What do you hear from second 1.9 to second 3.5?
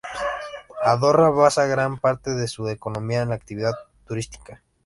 parte de su economía en la